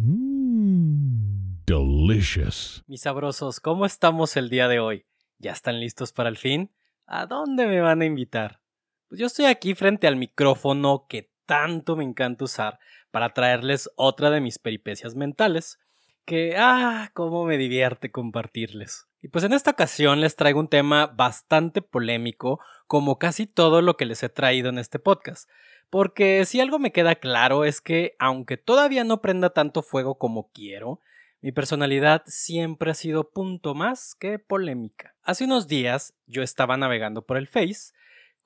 [0.00, 2.84] Mmm, delicious.
[2.86, 5.06] Mis sabrosos, ¿cómo estamos el día de hoy?
[5.38, 6.70] ¿Ya están listos para el fin?
[7.04, 8.60] ¿A dónde me van a invitar?
[9.08, 12.78] Pues yo estoy aquí frente al micrófono que tanto me encanta usar
[13.10, 15.80] para traerles otra de mis peripecias mentales,
[16.24, 19.08] que, ah, cómo me divierte compartirles.
[19.20, 23.96] Y pues en esta ocasión les traigo un tema bastante polémico, como casi todo lo
[23.96, 25.50] que les he traído en este podcast.
[25.90, 30.50] Porque si algo me queda claro es que, aunque todavía no prenda tanto fuego como
[30.52, 31.00] quiero,
[31.40, 35.14] mi personalidad siempre ha sido punto más que polémica.
[35.22, 37.92] Hace unos días yo estaba navegando por el Face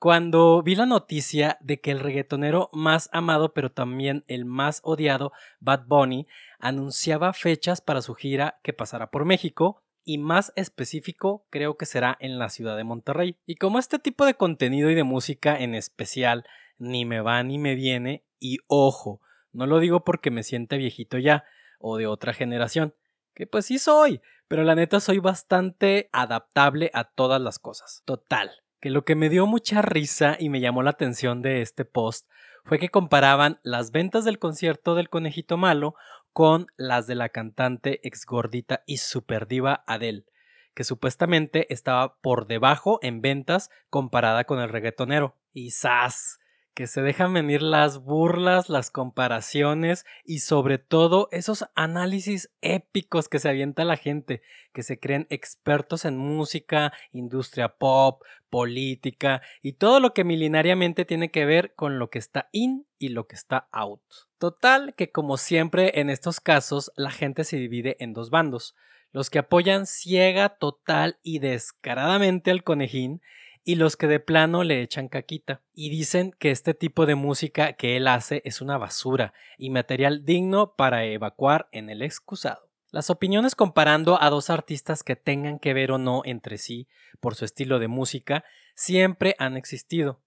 [0.03, 5.31] cuando vi la noticia de que el reggaetonero más amado pero también el más odiado,
[5.61, 6.27] Bad Bunny,
[6.59, 12.17] anunciaba fechas para su gira que pasará por México y más específico creo que será
[12.19, 13.37] en la ciudad de Monterrey.
[13.45, 16.43] Y como este tipo de contenido y de música en especial
[16.83, 21.17] ni me va ni me viene, y ojo, no lo digo porque me siente viejito
[21.17, 21.45] ya
[21.79, 22.93] o de otra generación,
[23.33, 28.03] que pues sí soy, pero la neta soy bastante adaptable a todas las cosas.
[28.05, 31.85] Total, que lo que me dio mucha risa y me llamó la atención de este
[31.85, 32.27] post
[32.65, 35.95] fue que comparaban las ventas del concierto del conejito malo
[36.31, 40.25] con las de la cantante ex gordita y super diva Adele,
[40.73, 45.35] que supuestamente estaba por debajo en ventas comparada con el reggaetonero.
[45.53, 46.39] Y ¡zas!
[46.73, 53.39] Que se dejan venir las burlas, las comparaciones y sobre todo esos análisis épicos que
[53.39, 54.41] se avienta la gente,
[54.73, 61.29] que se creen expertos en música, industria pop, política y todo lo que milenariamente tiene
[61.29, 64.01] que ver con lo que está in y lo que está out.
[64.37, 68.75] Total que como siempre en estos casos la gente se divide en dos bandos,
[69.11, 73.21] los que apoyan ciega, total y descaradamente al conejín
[73.63, 77.73] y los que de plano le echan caquita y dicen que este tipo de música
[77.73, 82.69] que él hace es una basura y material digno para evacuar en el excusado.
[82.91, 86.87] Las opiniones comparando a dos artistas que tengan que ver o no entre sí
[87.19, 88.43] por su estilo de música
[88.75, 90.19] siempre han existido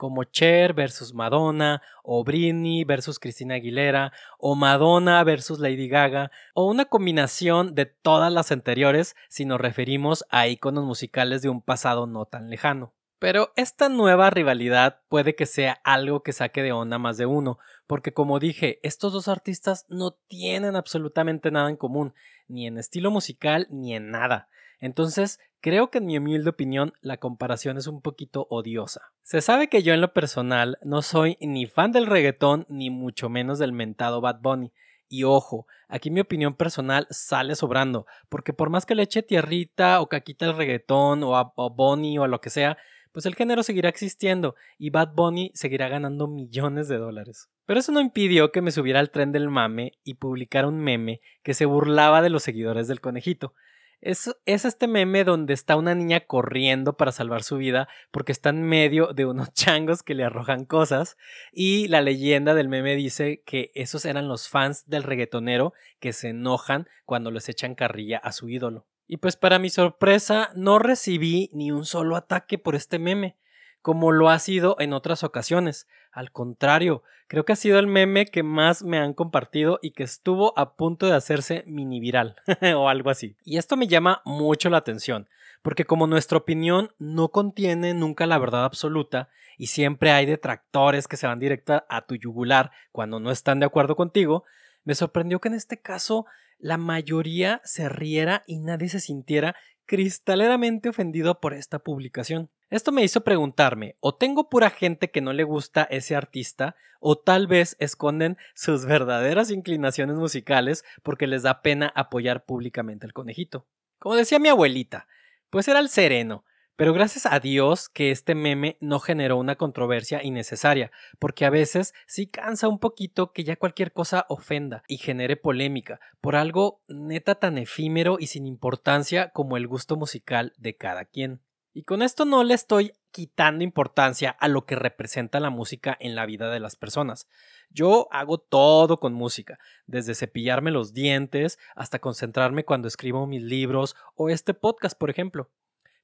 [0.00, 6.64] como Cher versus Madonna, o Britney versus Cristina Aguilera, o Madonna versus Lady Gaga, o
[6.70, 12.06] una combinación de todas las anteriores si nos referimos a iconos musicales de un pasado
[12.06, 12.94] no tan lejano.
[13.18, 17.58] Pero esta nueva rivalidad puede que sea algo que saque de onda más de uno,
[17.86, 22.14] porque como dije, estos dos artistas no tienen absolutamente nada en común,
[22.48, 24.48] ni en estilo musical ni en nada.
[24.80, 29.12] Entonces, creo que en mi humilde opinión la comparación es un poquito odiosa.
[29.22, 33.28] Se sabe que yo en lo personal no soy ni fan del reggaetón ni mucho
[33.28, 34.72] menos del mentado Bad Bunny.
[35.08, 40.00] Y ojo, aquí mi opinión personal sale sobrando, porque por más que le eche tierrita
[40.00, 42.78] o caquita el reggaetón o a Bunny o a lo que sea,
[43.12, 47.48] pues el género seguirá existiendo y Bad Bunny seguirá ganando millones de dólares.
[47.66, 51.20] Pero eso no impidió que me subiera al tren del mame y publicara un meme
[51.42, 53.54] que se burlaba de los seguidores del conejito.
[54.00, 58.48] Es, es, este meme donde está una niña corriendo para salvar su vida porque está
[58.48, 61.18] en medio de unos changos que le arrojan cosas
[61.52, 66.30] y la leyenda del meme dice que esos eran los fans del reggaetonero que se
[66.30, 68.86] enojan cuando les echan carrilla a su ídolo.
[69.06, 73.36] Y pues para mi sorpresa no recibí ni un solo ataque por este meme,
[73.82, 75.88] como lo ha sido en otras ocasiones.
[76.12, 80.02] Al contrario, creo que ha sido el meme que más me han compartido y que
[80.02, 82.36] estuvo a punto de hacerse mini viral
[82.76, 83.36] o algo así.
[83.44, 85.28] Y esto me llama mucho la atención,
[85.62, 91.16] porque como nuestra opinión no contiene nunca la verdad absoluta y siempre hay detractores que
[91.16, 94.44] se van directa a tu yugular cuando no están de acuerdo contigo,
[94.84, 96.26] me sorprendió que en este caso
[96.58, 99.54] la mayoría se riera y nadie se sintiera
[99.86, 102.50] cristaleramente ofendido por esta publicación.
[102.70, 107.18] Esto me hizo preguntarme, o tengo pura gente que no le gusta ese artista, o
[107.18, 113.66] tal vez esconden sus verdaderas inclinaciones musicales porque les da pena apoyar públicamente al conejito.
[113.98, 115.08] Como decía mi abuelita,
[115.50, 116.44] pues era el sereno,
[116.76, 121.92] pero gracias a Dios que este meme no generó una controversia innecesaria, porque a veces
[122.06, 127.34] sí cansa un poquito que ya cualquier cosa ofenda y genere polémica por algo neta
[127.34, 131.40] tan efímero y sin importancia como el gusto musical de cada quien.
[131.72, 136.14] Y con esto no le estoy quitando importancia a lo que representa la música en
[136.14, 137.28] la vida de las personas.
[137.70, 143.94] Yo hago todo con música, desde cepillarme los dientes hasta concentrarme cuando escribo mis libros
[144.16, 145.50] o este podcast, por ejemplo.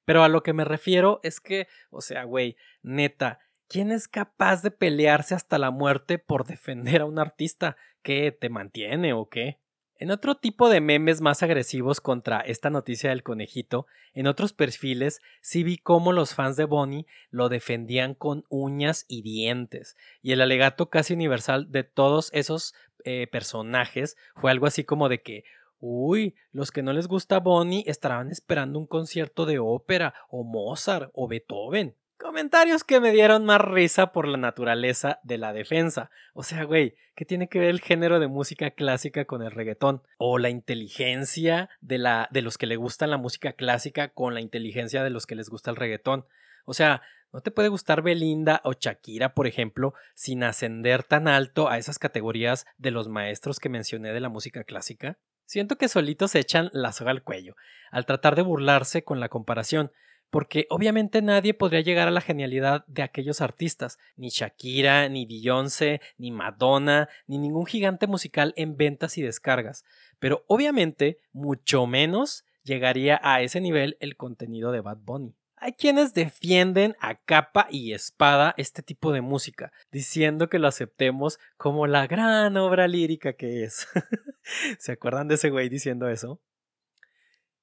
[0.05, 4.63] Pero a lo que me refiero es que, o sea, güey, neta, ¿quién es capaz
[4.63, 7.77] de pelearse hasta la muerte por defender a un artista?
[8.03, 9.59] ¿Qué te mantiene o qué?
[9.99, 15.23] En otro tipo de memes más agresivos contra esta noticia del conejito, en otros perfiles
[15.41, 20.43] sí vi cómo los fans de Bonnie lo defendían con uñas y dientes, y el
[20.43, 25.45] alegato casi universal de todos esos eh, personajes fue algo así como de que,
[25.81, 31.11] uy, los que no les gusta Bonnie estarán esperando un concierto de ópera, o Mozart,
[31.15, 31.95] o Beethoven.
[32.19, 36.11] Comentarios que me dieron más risa por la naturaleza de la defensa.
[36.33, 40.03] O sea, güey, ¿qué tiene que ver el género de música clásica con el reggaetón?
[40.17, 44.41] O la inteligencia de, la, de los que le gustan la música clásica con la
[44.41, 46.25] inteligencia de los que les gusta el reggaetón.
[46.65, 47.03] O sea,
[47.35, 51.99] no te puede gustar Belinda o Shakira, por ejemplo, sin ascender tan alto a esas
[51.99, 55.19] categorías de los maestros que mencioné de la música clásica.
[55.45, 57.57] Siento que solitos se echan la soga al cuello,
[57.91, 59.93] al tratar de burlarse con la comparación,
[60.31, 66.01] porque obviamente nadie podría llegar a la genialidad de aquellos artistas, ni Shakira, ni Beyoncé,
[66.19, 69.85] ni Madonna, ni ningún gigante musical en ventas y descargas,
[70.19, 75.35] pero obviamente mucho menos llegaría a ese nivel el contenido de Bad Bunny.
[75.59, 81.39] Hay quienes defienden a capa y espada este tipo de música, diciendo que lo aceptemos
[81.57, 83.89] como la gran obra lírica que es.
[84.79, 86.41] ¿Se acuerdan de ese güey diciendo eso?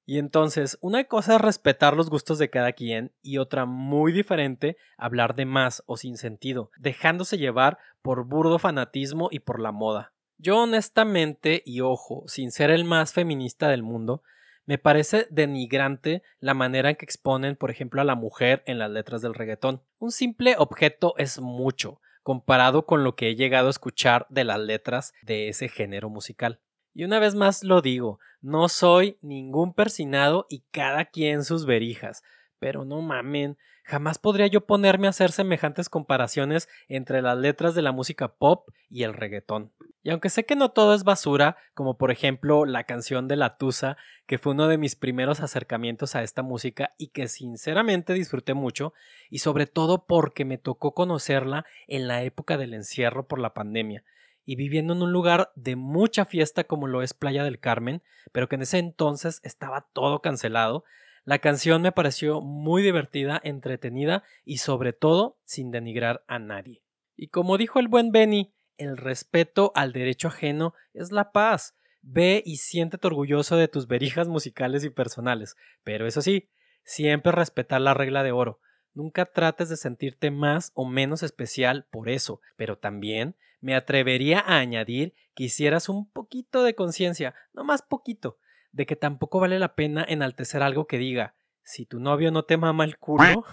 [0.06, 4.76] Y entonces, una cosa es respetar los gustos de cada quien y otra muy diferente,
[4.98, 10.12] hablar de más o sin sentido, dejándose llevar por burdo fanatismo y por la moda.
[10.36, 14.22] Yo honestamente, y ojo, sin ser el más feminista del mundo,
[14.66, 18.90] me parece denigrante la manera en que exponen, por ejemplo, a la mujer en las
[18.90, 19.82] letras del reggaetón.
[19.98, 24.58] Un simple objeto es mucho, comparado con lo que he llegado a escuchar de las
[24.58, 26.60] letras de ese género musical.
[26.94, 32.22] Y una vez más lo digo, no soy ningún persinado y cada quien sus verijas.
[32.60, 37.82] Pero no mamen, jamás podría yo ponerme a hacer semejantes comparaciones entre las letras de
[37.82, 39.72] la música pop y el reggaetón.
[40.04, 43.56] Y aunque sé que no todo es basura, como por ejemplo la canción de La
[43.56, 43.96] Tusa,
[44.26, 48.92] que fue uno de mis primeros acercamientos a esta música y que sinceramente disfruté mucho,
[49.30, 54.04] y sobre todo porque me tocó conocerla en la época del encierro por la pandemia,
[54.44, 58.02] y viviendo en un lugar de mucha fiesta como lo es Playa del Carmen,
[58.32, 60.84] pero que en ese entonces estaba todo cancelado,
[61.24, 66.82] la canción me pareció muy divertida, entretenida y sobre todo sin denigrar a nadie.
[67.16, 71.76] Y como dijo el buen Benny, el respeto al derecho ajeno es la paz.
[72.02, 76.50] Ve y siéntete orgulloso de tus verijas musicales y personales, pero eso sí,
[76.82, 78.60] siempre respetar la regla de oro.
[78.94, 84.58] Nunca trates de sentirte más o menos especial por eso, pero también me atrevería a
[84.58, 88.38] añadir que hicieras un poquito de conciencia, no más poquito,
[88.72, 92.56] de que tampoco vale la pena enaltecer algo que diga, si tu novio no te
[92.56, 93.44] mama el culo.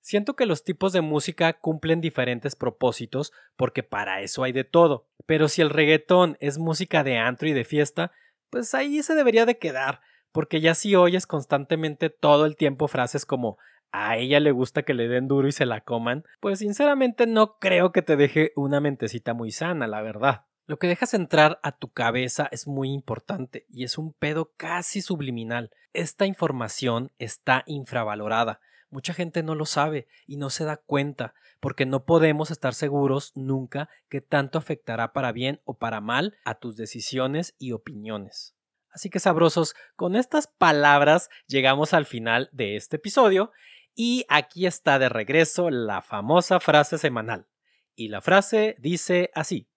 [0.00, 5.08] Siento que los tipos de música cumplen diferentes propósitos porque para eso hay de todo,
[5.26, 8.12] pero si el reggaetón es música de antro y de fiesta,
[8.50, 10.00] pues ahí se debería de quedar,
[10.30, 13.58] porque ya si oyes constantemente todo el tiempo frases como
[13.92, 17.58] a ella le gusta que le den duro y se la coman, pues sinceramente no
[17.58, 20.44] creo que te deje una mentecita muy sana, la verdad.
[20.66, 25.00] Lo que dejas entrar a tu cabeza es muy importante y es un pedo casi
[25.00, 25.70] subliminal.
[25.92, 28.60] Esta información está infravalorada.
[28.90, 33.32] Mucha gente no lo sabe y no se da cuenta, porque no podemos estar seguros
[33.36, 38.56] nunca que tanto afectará para bien o para mal a tus decisiones y opiniones.
[38.90, 43.52] Así que sabrosos, con estas palabras llegamos al final de este episodio
[43.96, 47.48] y aquí está de regreso la famosa frase semanal.
[47.94, 49.68] Y la frase dice así.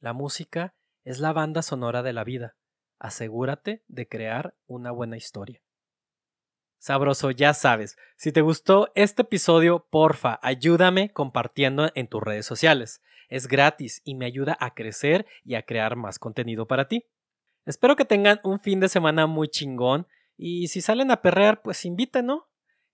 [0.00, 0.74] La música
[1.04, 2.56] es la banda sonora de la vida.
[2.98, 5.62] Asegúrate de crear una buena historia.
[6.78, 7.96] Sabroso, ya sabes.
[8.16, 13.00] Si te gustó este episodio, porfa, ayúdame compartiendo en tus redes sociales.
[13.28, 17.06] Es gratis y me ayuda a crecer y a crear más contenido para ti.
[17.64, 21.84] Espero que tengan un fin de semana muy chingón y si salen a perrear, pues
[21.84, 22.48] inviten, ¿no?